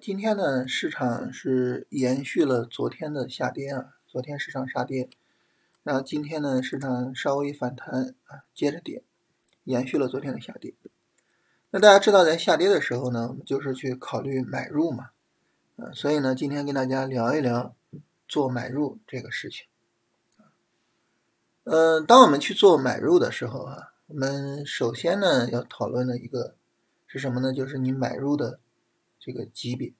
[0.00, 5.08] 今天呢，市场是延续了昨天的下跌啊，昨天市场杀跌，
[5.82, 9.02] 然后今天呢，市场稍微反弹啊，接着跌，
[9.64, 10.74] 延续了昨天的下跌。
[11.70, 15.10] 那大家知道，在下跌的时候呢，我们就是去考虑买入嘛，
[15.76, 17.74] 啊，所以呢，今天跟大家聊一聊
[18.28, 19.66] 做买入这个事情。
[21.64, 26.54] 嗯，当我们去做买入的时候啊，我们首先呢要讨论的一个
[27.06, 27.52] 是什么呢？
[27.52, 28.60] 就是你买入的。
[29.26, 29.92] 这个级别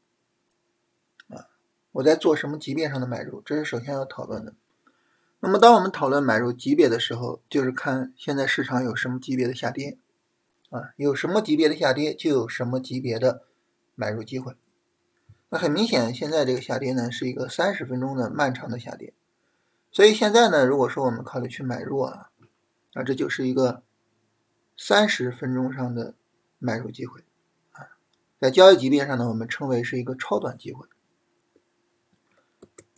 [1.27, 1.51] 啊，
[1.91, 3.41] 我在做什么级别上的买入？
[3.41, 4.55] 这是首先要讨论的。
[5.41, 9.98] 那么，当我们讨论买入级别的时候，就是看现在市场有什么级别的下跌
[10.70, 13.43] 啊，有什么级别的下跌，就有什么级别的
[13.97, 14.55] 买入机会。
[15.48, 19.12] 那很明显，现在这个下跌呢，是一个三十分钟的漫长的下跌。
[19.91, 22.31] 所以现在呢，如果说我们考虑去买入啊，
[22.95, 23.83] 那这就是一个
[24.77, 26.15] 三十分钟上的
[26.61, 27.25] 买入机会。
[28.39, 30.87] 在交易级别上呢，我们称为是一个超短机会。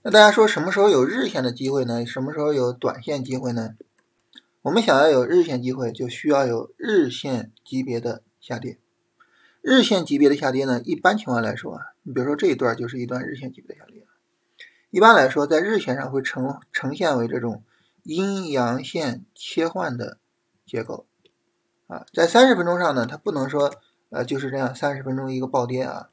[0.02, 2.04] 那大家说什么时候有日线的机会呢？
[2.04, 3.76] 什么时候有短线机会呢？
[4.62, 8.78] 我们想要有日线机会，就需要有日线级别的下跌。
[9.60, 14.04] 日线级别的下跌呢，一般情况来说啊，你比如说这一段就是一段日线级别的下跌。
[14.90, 17.62] 一般来说，在日线上会呈呈现为这种
[18.02, 20.18] 阴阳线切换的
[20.66, 21.06] 结构
[21.86, 23.72] 啊，在三十分钟上呢，它不能说。
[24.10, 26.08] 呃，就是这样，三十分钟一个暴跌啊，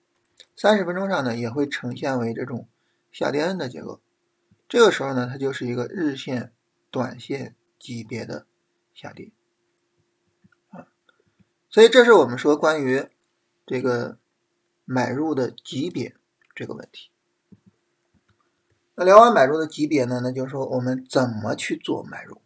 [0.53, 2.67] 三十分钟上呢也会呈现为这种
[3.09, 4.01] 下跌的结构，
[4.67, 6.51] 这个时候呢，它就是一个日线、
[6.91, 8.45] 短线级别的
[8.93, 9.31] 下跌
[10.71, 10.87] 啊，
[11.69, 13.07] 所以这是我们说关于
[13.65, 14.17] 这个
[14.83, 16.15] 买入的级别
[16.53, 17.11] 这个问题。
[18.95, 22.41] 那聊完买入的级别呢，那就是说我们怎么去做买入？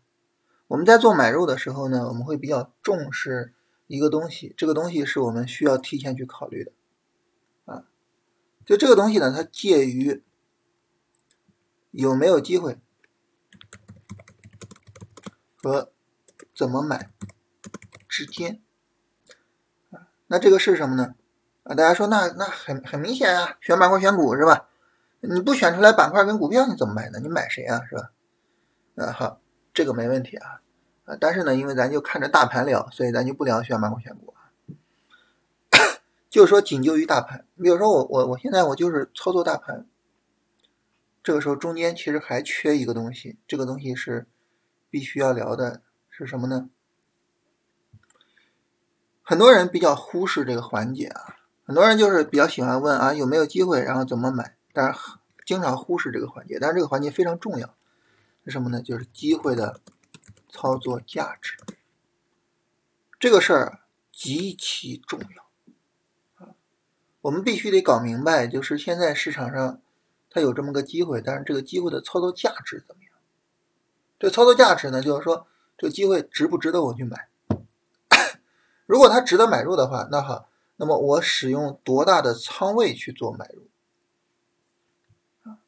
[0.67, 3.55] 我们在做买入的时候呢，我们会比较重视。
[3.89, 6.71] 一个东西，这个东西是我们需要提前去考虑的，
[7.65, 7.85] 啊，
[8.63, 10.23] 就这个东西呢，它介于
[11.89, 12.77] 有没有机会
[15.57, 15.91] 和
[16.53, 17.09] 怎么买
[18.07, 18.61] 之间，
[19.89, 21.15] 啊，那这个是什么呢？
[21.63, 24.69] 啊，大家说那那很很明显啊，选板块选股是吧？
[25.21, 27.19] 你不选出来板块跟股票，你怎么买呢？
[27.19, 27.83] 你买谁啊？
[27.89, 28.11] 是吧？
[28.97, 29.41] 啊，好，
[29.73, 30.61] 这个没问题啊。
[31.19, 34.33] 但是呢，因为咱就看着大盘聊，所以咱就不聊选板块选股，
[36.29, 37.45] 就是说仅就于大盘。
[37.61, 39.87] 比如说我我我现在我就是操作大盘，
[41.23, 44.27] 这个时候中间其实还缺一个东西，这个东西是
[44.89, 46.69] 必须要聊的，是什么呢？
[49.23, 54.99] 很多人比较忽视这个环节啊，很多人就是比较喜欢问啊有没有机会，然后怎么买，但是
[55.45, 57.75] 经常忽视这个环节，但是这个环节非常重要，
[58.45, 58.81] 是什么呢？
[58.81, 59.79] 就是机会的。
[60.49, 61.57] 操作价值
[63.19, 63.79] 这个事儿
[64.11, 66.55] 极其重要啊！
[67.21, 69.81] 我们必须得搞明白，就是现在市场上
[70.29, 73.13] 它有这么个机会，但是这个机会的操作价值怎么样？
[74.17, 77.27] 这操作价值呢，就是说这个机会值不值得我去买？
[78.85, 83.67] 如果它值得买入的话，那好，那么我使用多大的仓位去做买入？
[85.43, 85.59] 啊，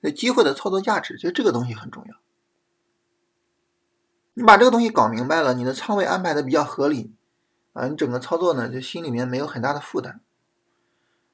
[0.00, 2.16] 这机会的操作价值，其实这个东西很重要。
[4.38, 7.14] 你把这个东西搞明白了，你的仓位安排的比较合理
[7.72, 10.20] 啊，你整个操作呢就心里面没有很大的负担。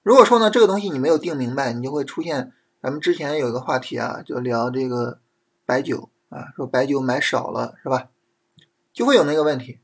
[0.05, 5.19] 如果说呢这个东西你没有定明白，你就会出现咱们之前有一个话题啊，就聊这个
[5.67, 8.09] 白酒啊，说白酒买少了是吧？
[8.93, 9.81] 就会有那个问题，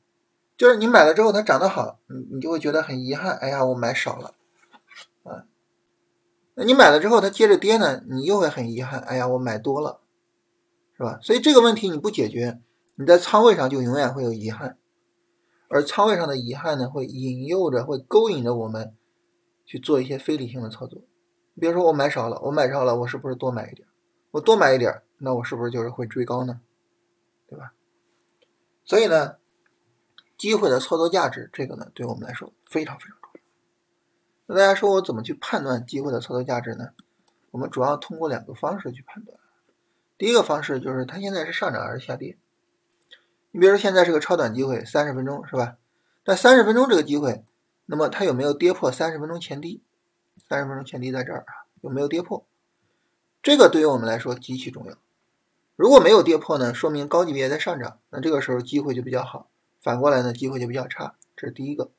[0.56, 4.34] 就是你买了之后它涨得好，你你就会觉得很遗憾，哎呀我买少了
[5.24, 5.42] 啊。
[6.54, 9.98] 那你买了之后它接着跌呢，你又会很遗憾，哎呀我买多了，
[10.96, 11.18] 是吧？
[11.20, 12.60] 所以这个问题你不解决。
[13.00, 14.76] 你在仓位上就永远会有遗憾，
[15.69, 18.97] 而仓位上的遗憾呢，会引诱着、会勾引着我们
[19.64, 21.03] 去做一些非理性的操作。
[21.54, 23.87] 你比如说，我买少了，我买少了，我是不是多买一点？
[24.32, 26.61] 我多买一点，那我是不是就是会追高呢？
[27.49, 27.72] 对吧？
[28.84, 29.37] 所以呢，
[30.37, 33.40] 机会的操作价值，这个呢，对我们来说非常非常重要。
[34.46, 36.88] 那大家说我怎么去判断机会的操作价值呢？
[37.52, 39.38] 我们主要通过两个方式去判断。
[40.17, 42.37] 第一个方式就是它现在是上涨还是下跌。
[43.50, 45.76] 你比如说现在是个超短机会，三十分钟是吧？
[46.22, 47.44] 但三十分钟这个机会，
[47.86, 49.82] 那么它有没有跌破三十分钟前低？
[50.48, 52.46] 三十分钟前低在这儿啊，有没有跌破？
[53.42, 54.96] 这个对于我们来说极其重要。
[55.76, 59.48] 如果没有跌破呢，说明高级别在上涨，那这个时候机会就比较好。
[59.80, 61.14] 反过来呢，机会就比较差。
[61.36, 61.90] 这是第一个。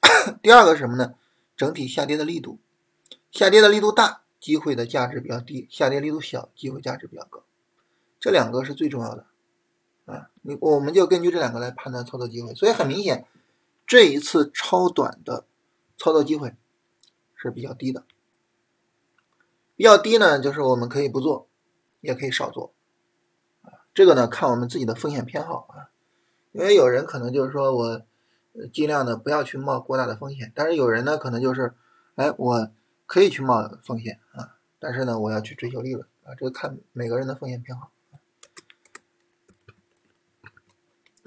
[0.42, 1.14] 第二个是什么呢？
[1.56, 2.58] 整体下跌的力度，
[3.30, 7.42] 下跌的力度大，机会的价值比较低；下跌力度小，机会价值比较高。
[8.20, 9.26] 这两个是最重要的。
[10.08, 13.26] 啊，你我们就根据这两个来判断操作机会，所以很明显，
[13.86, 15.44] 这一次超短的
[15.98, 16.56] 操作机会
[17.36, 18.04] 是比较低的。
[19.76, 21.46] 比较低呢，就是我们可以不做，
[22.00, 22.72] 也可以少做，
[23.62, 25.90] 啊，这个呢看我们自己的风险偏好啊。
[26.52, 28.02] 因为有人可能就是说我
[28.72, 31.74] 尽量的不要去冒过大的风险，但是有人呢可能就是，
[32.14, 32.70] 哎，我
[33.06, 37.90] 可以去冒风险啊，但是呢我要去追求利润啊，这个看每个人的风险偏好。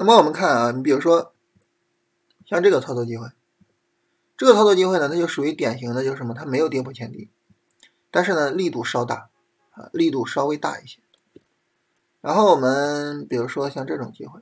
[0.01, 1.31] 那么我们看啊，你比如说
[2.47, 3.27] 像这个操作机会，
[4.35, 6.33] 这个操作机会呢，它就属于典型的，就是什么？
[6.33, 7.29] 它没有跌破前低。
[8.09, 9.29] 但是呢，力度稍大，
[9.69, 11.01] 啊，力度稍微大一些。
[12.19, 14.41] 然后我们比如说像这种机会，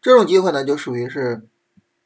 [0.00, 1.48] 这种机会呢就属于是，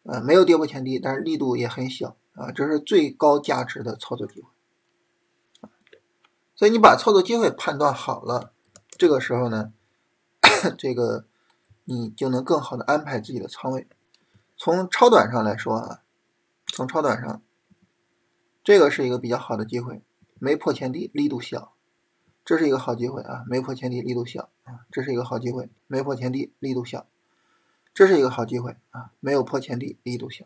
[0.05, 4.49] 呃，没有跌破前低，但是力度也很小，啊，这是最高价值的操作机会。
[6.55, 8.55] 所以你把操作机会判断好了，
[8.89, 9.75] 这个时候呢，
[10.79, 11.27] 这个
[11.85, 13.87] 你就能更好的安排自己的仓位。
[14.57, 16.03] 从超短上来说啊，
[16.67, 17.43] 从超短上。
[18.65, 20.03] 这个是一个比较好的机会，
[20.39, 21.75] 没破前低，力度小，
[22.45, 27.09] 这是一个好机会啊，没破前低，力度小啊，这是一个好机会，没破前低，力度小，
[27.93, 30.45] 这是一个好机会啊，没有破前低，力度小。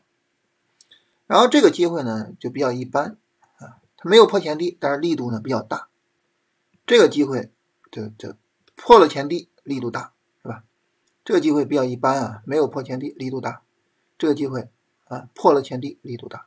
[1.27, 3.19] 然后这个机会呢就比较一般
[3.59, 5.89] 啊，它没有破前低，但是力度呢比较大。
[6.87, 7.53] 这个机会
[7.91, 8.35] 就就
[8.75, 10.15] 破了前低，力度大，
[11.27, 13.65] 这个机会比较一般啊，没有破前低，力度大。
[14.17, 14.69] 这个机会
[15.07, 16.47] 啊破了前低，力度大。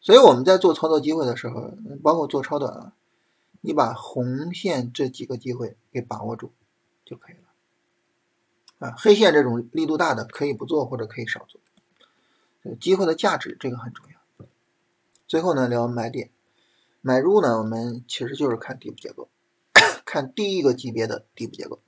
[0.00, 2.92] 所以我们在做操作机会的时候，包括做超短啊，
[3.60, 6.50] 你把红线这几个机会给把握住
[7.04, 8.88] 就可以了。
[8.88, 11.60] 啊，黑线这种力度大的可以不做或者可以少做。
[12.80, 14.46] 机会的价值这个很重要。
[15.28, 16.32] 最后呢，聊买点，
[17.00, 19.28] 买入呢，我们其实就是看底部结构，
[20.04, 21.78] 看第一个级别的底部结构。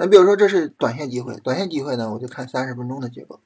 [0.00, 3.40] 那比如说这是短线机会，短线机会呢，我就看三十分钟的结构。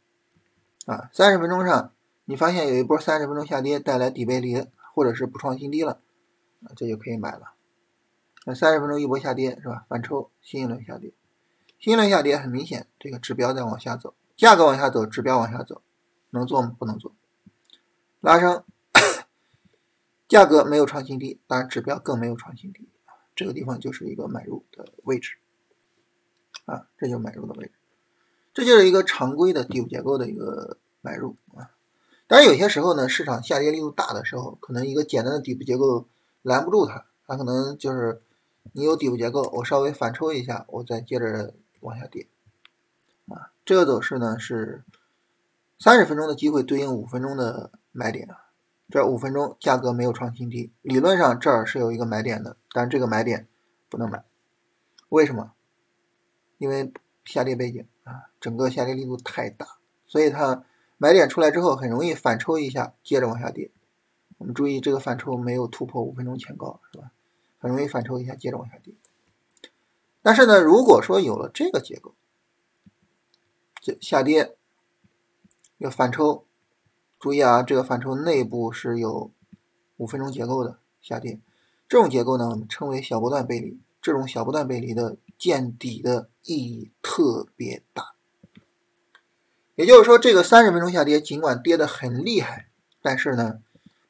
[0.84, 1.92] 啊，三十分钟上。
[2.24, 4.64] 你发现有一波三十分钟下跌带来底背离，
[4.94, 6.00] 或者是不创新低了，
[6.76, 7.54] 这就可以买了。
[8.44, 9.86] 那三十分钟一波下跌是吧？
[9.88, 11.12] 反抽，新一轮下跌，
[11.80, 15.82] 新一轮下跌很明显，这个指标在往下走，价格往下走，指标往下走，
[16.30, 16.76] 能做吗？
[16.78, 17.12] 不能做。
[18.20, 18.62] 拉升，
[20.28, 22.88] 价格没有创新低，当然指标更没有创新低，
[23.34, 25.38] 这个地方就是一个买入的位置，
[26.64, 27.72] 啊，这就是买入的位置，
[28.54, 31.70] 这就是一个常规的底部结构的一个买入啊。
[32.26, 36.06] 但是有些时候呢，市场下跌力度大的时候，可能一个简单的底部结构
[36.42, 38.22] 拦不住它，它可能就是
[38.72, 42.28] 你有底部结构，我稍微反抽一下，我再接着往下跌，
[43.28, 44.82] 啊，这个走势呢是
[45.78, 48.46] 三十分钟的机会对应五分钟的买点啊，
[48.88, 53.46] 这五分钟价格没有创新低，理论上这儿是有一个买点的，但这个买点
[53.90, 54.24] 不能买，
[55.10, 55.52] 为什么？
[56.62, 56.92] 因为
[57.24, 59.66] 下跌背景啊，整个下跌力度太大，
[60.06, 60.64] 所以它。
[60.98, 63.72] 买点出来之后，很容易反抽一下，接着往下跌。
[64.38, 67.10] 我们注意这个反抽没有突破五分钟前高，是吧？
[67.58, 68.94] 很容易反抽一下，接着往下跌。
[70.22, 72.14] 但是呢，如果说有了这个结构，
[73.80, 74.54] 这下跌，
[75.78, 76.44] 要反抽，
[77.18, 79.32] 注意啊，这个反抽内部是有
[79.96, 81.40] 五分钟结构的下跌。
[81.88, 83.80] 这种结构呢，我们称为小波段背离。
[84.00, 88.14] 这种小波段背离的见底的意义特别大。
[89.74, 92.68] 也就是说，这个三十分钟下跌，尽管跌得很厉害，
[93.02, 93.58] 但是呢，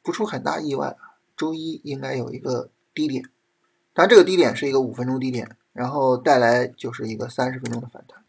[0.03, 0.95] 不出很大意外，
[1.35, 3.31] 周一应该有一个低点，
[3.95, 8.23] 但这个低点是一个五分钟低点，然后带来就是一个三十分钟的反弹，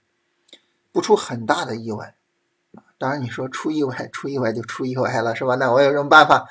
[0.90, 2.14] 不出很大的意外。
[2.96, 5.56] 当然你说出意外，出意外就出意外了，是吧？
[5.56, 6.48] 那我有什么办法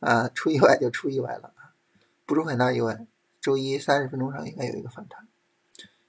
[0.00, 0.28] 啊？
[0.34, 1.54] 出意外就出意外了，
[2.26, 3.06] 不出很大意外，
[3.40, 5.26] 周一三十分钟上应该有一个反弹，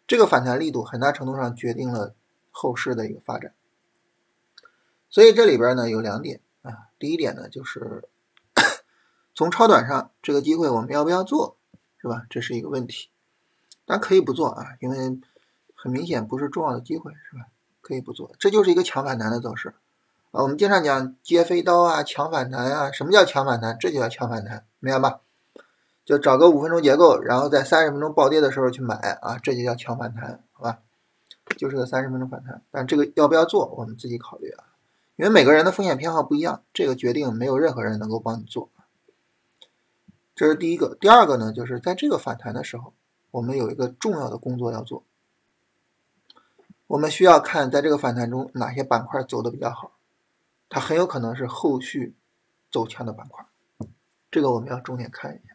[0.08, 2.14] 这个反弹力度很大程度上决定了
[2.52, 3.54] 后市的一个发展。
[5.10, 8.08] 所以这里边呢有两点啊，第一点呢就是
[9.34, 11.58] 从超短上这个机会我们要不要做，
[12.02, 12.26] 是吧？
[12.30, 13.10] 这是一个问题，
[13.86, 14.98] 但可以不做啊，因为
[15.74, 17.48] 很明显不是重要的机会，是吧？
[17.82, 19.70] 可以不做，这就是一个强反弹的走势
[20.32, 20.42] 啊。
[20.44, 23.78] 我们经常讲接飞刀啊，强反弹啊，什么叫强反弹？
[23.80, 25.22] 这就叫强反弹，明白吧？
[26.06, 30.80] 就找个五分钟结构，然后在三十分钟暴跌的时候去买啊，这就叫强反弹，好吧？
[31.58, 34.66] 就是个三十分钟反弹，但这个要不要做，我们自己考虑啊。
[35.16, 38.70] 因为每个人的风险偏好不一样，这个决定没有任何人能够帮你做。
[40.36, 40.96] 这是第一个。
[41.00, 42.94] 第二个呢，就是在这个反弹的时候，
[43.32, 45.04] 我们有一个重要的工作要做。
[46.88, 49.94] 我们需要看在这个反弹中哪些板块走的比较好，
[50.70, 52.14] 它很有可能是后续
[52.70, 53.44] 走强的板块，
[54.30, 55.55] 这个我们要重点看一下。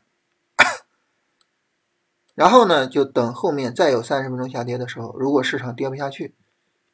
[2.40, 6.35] 然后呢，就等后面再有三十分钟下跌的时候，如果市场跌不下去，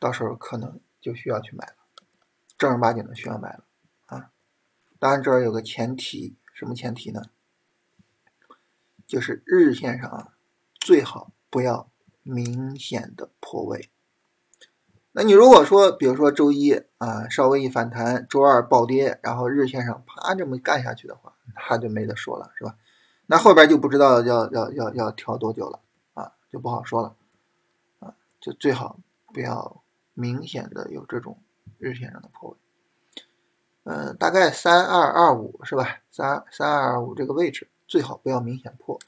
[0.00, 1.75] 到时候可能就需要去买了。
[2.59, 3.62] 正儿八经的需要买了
[4.07, 4.31] 啊！
[4.99, 7.23] 当然这儿有个前提，什么前提呢？
[9.07, 10.33] 就是日线上啊，
[10.81, 11.88] 最好不要
[12.25, 13.88] 明显的破位。
[15.12, 21.37] 那你如果说，比如说周一啊稍微一反弹，周二暴跌，然后日线上啪这么干下去的话，
[21.71, 22.75] 那就没得说了，是吧？
[23.26, 25.80] 那后边就不知道要要要要调多久了
[26.14, 27.14] 啊，就不好说了
[28.00, 28.99] 啊，就最好
[29.35, 29.83] 不要
[30.14, 31.38] 明显的有这种
[31.78, 32.56] 日线上的破位。
[33.85, 35.99] 嗯，大概三二二五是吧？
[36.11, 38.99] 三三二二五这个位置最好不要明显破。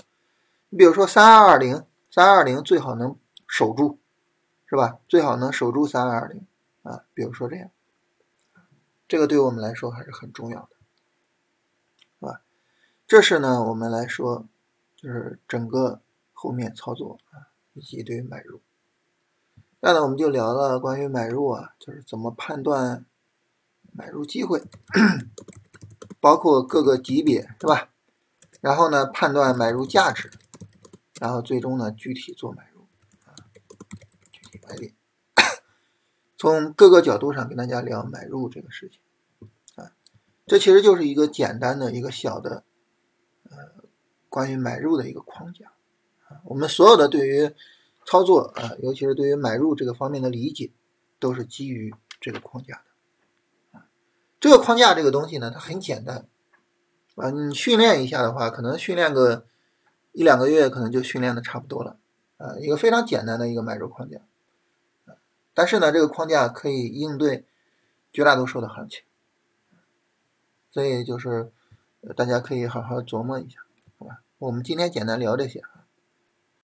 [0.68, 3.98] 你比如说三二二零，三二零最好能守住。
[4.70, 4.98] 是吧？
[5.08, 6.46] 最好能守住三二二零
[6.82, 7.70] 啊，比如说这样，
[9.08, 10.68] 这个对我们来说还是很重要的，
[13.08, 14.46] 这是呢，我们来说
[14.94, 16.02] 就是整个
[16.34, 18.60] 后面操作啊，以及对于买入。
[19.80, 23.06] 那呢，我们就聊了关于买入啊，就是怎么判断
[23.92, 24.62] 买入机会，
[26.20, 27.88] 包括各个级别，是吧？
[28.60, 30.30] 然后呢，判断买入价值，
[31.18, 32.86] 然后最终呢，具体做买入
[33.24, 33.32] 啊，
[34.30, 34.60] 具体。
[34.68, 34.92] 买点，
[36.36, 39.00] 从各个角度上跟大家聊买入这个事情
[39.82, 39.92] 啊，
[40.46, 42.64] 这其实就是一个简单的一个小的
[44.28, 45.72] 关于买入的一个框架
[46.28, 46.40] 啊。
[46.44, 47.54] 我们所有的对于
[48.04, 50.70] 操作啊，尤其是对于买入这个方面的理解，
[51.18, 52.82] 都是基于这个框架
[53.72, 53.80] 的。
[54.40, 56.26] 这个框架这个东西呢，它很简单
[57.16, 59.44] 啊，你训练一下的话，可能训练个
[60.12, 61.98] 一两个月，可能就训练的差不多了
[62.36, 62.56] 啊。
[62.58, 64.20] 一个非常简单的一个买入框架。
[65.52, 67.44] 但是呢，这个框架可以应对
[68.12, 69.02] 绝大多数的行情，
[70.70, 71.50] 所以就是
[72.16, 73.58] 大家可以好好琢磨一下，
[74.40, 75.60] 我们今天简单聊这些。